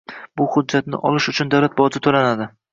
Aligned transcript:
Bu 0.39 0.47
xujjatni 0.55 1.01
olish 1.11 1.29
uchun 1.35 1.53
davlat 1.57 1.79
boji 1.85 2.05
to‘lanadi. 2.09 2.53